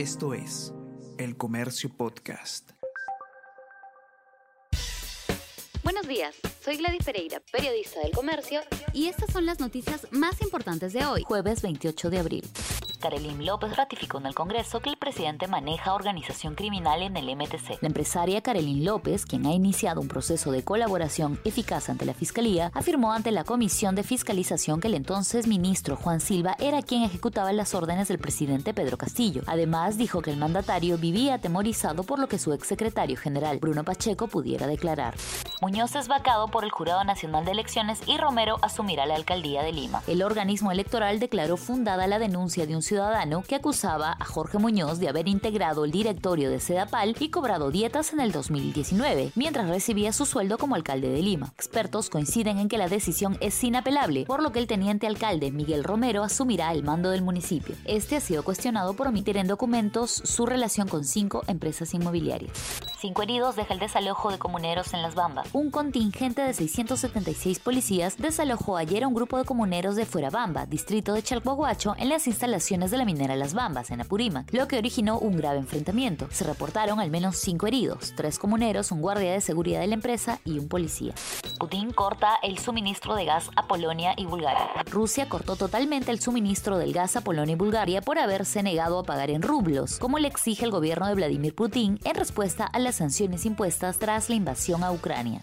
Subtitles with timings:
[0.00, 0.72] Esto es
[1.18, 2.70] El Comercio Podcast.
[5.84, 6.34] Buenos días,
[6.64, 8.62] soy Gladys Pereira, periodista del Comercio,
[8.94, 12.50] y estas son las noticias más importantes de hoy, jueves 28 de abril.
[13.00, 17.80] Karelim López ratificó en el Congreso que el presidente maneja organización criminal en el MTC.
[17.80, 22.70] La empresaria Karelim López, quien ha iniciado un proceso de colaboración eficaz ante la Fiscalía,
[22.74, 27.52] afirmó ante la Comisión de Fiscalización que el entonces ministro Juan Silva era quien ejecutaba
[27.52, 29.42] las órdenes del presidente Pedro Castillo.
[29.46, 34.28] Además, dijo que el mandatario vivía atemorizado por lo que su exsecretario general, Bruno Pacheco,
[34.28, 35.14] pudiera declarar.
[35.60, 39.72] Muñoz es vacado por el Jurado Nacional de Elecciones y Romero asumirá la alcaldía de
[39.72, 40.02] Lima.
[40.06, 45.00] El organismo electoral declaró fundada la denuncia de un ciudadano que acusaba a Jorge Muñoz
[45.00, 50.14] de haber integrado el directorio de Sedapal y cobrado dietas en el 2019, mientras recibía
[50.14, 51.52] su sueldo como alcalde de Lima.
[51.56, 55.84] Expertos coinciden en que la decisión es inapelable, por lo que el teniente alcalde Miguel
[55.84, 57.76] Romero asumirá el mando del municipio.
[57.84, 62.80] Este ha sido cuestionado por omitir en documentos su relación con cinco empresas inmobiliarias.
[62.98, 65.49] Cinco heridos deja el desalojo de comuneros en Las Bambas.
[65.52, 71.12] Un contingente de 676 policías desalojó ayer a un grupo de comuneros de Fuerabamba, distrito
[71.12, 75.18] de Chalcoahuacho, en las instalaciones de la minera Las Bambas, en Apurímac, lo que originó
[75.18, 76.28] un grave enfrentamiento.
[76.30, 80.38] Se reportaron al menos cinco heridos, tres comuneros, un guardia de seguridad de la empresa
[80.44, 81.14] y un policía.
[81.58, 84.70] Putin corta el suministro de gas a Polonia y Bulgaria.
[84.88, 89.04] Rusia cortó totalmente el suministro del gas a Polonia y Bulgaria por haberse negado a
[89.04, 92.94] pagar en rublos, como le exige el gobierno de Vladimir Putin en respuesta a las
[92.94, 95.39] sanciones impuestas tras la invasión a Ucrania.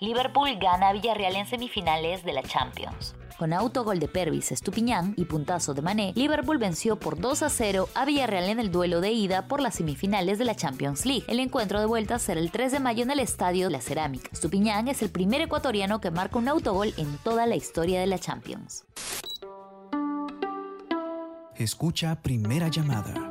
[0.00, 3.14] Liverpool gana a Villarreal en semifinales de la Champions.
[3.38, 7.88] Con autogol de Pervis Estupiñán y puntazo de Mané, Liverpool venció por 2 a 0
[7.94, 11.24] a Villarreal en el duelo de ida por las semifinales de la Champions League.
[11.28, 14.30] El encuentro de vuelta será el 3 de mayo en el Estadio de la Cerámica.
[14.32, 18.18] Estupiñán es el primer ecuatoriano que marca un autogol en toda la historia de la
[18.18, 18.84] Champions.
[21.56, 23.30] Escucha Primera Llamada.